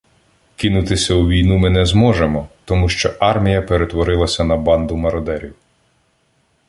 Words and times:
Кинутися 0.55 1.13
у 1.13 1.27
війну 1.27 1.57
ми 1.57 1.69
не 1.69 1.85
зможемо, 1.85 2.47
тому 2.65 2.89
що 2.89 3.13
армія 3.19 3.61
перетворилася 3.61 4.43
на 4.43 4.57
банду 4.57 4.97
мародерів. 4.97 5.55